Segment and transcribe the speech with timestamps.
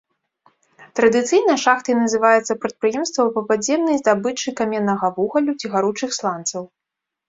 [0.99, 6.63] Традыцыйна шахтай называецца прадпрыемства па падземнай здабычы каменнага вугалю ці гаручых сланцаў.